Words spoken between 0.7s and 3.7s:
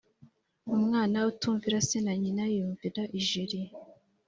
Umwana utumvira se na nyina yumvira ijeri.